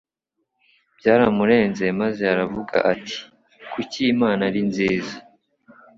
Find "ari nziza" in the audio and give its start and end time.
4.49-5.15